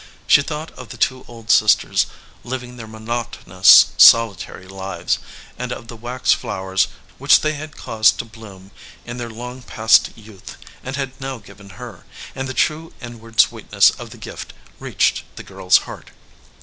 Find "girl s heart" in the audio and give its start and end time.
15.43-16.09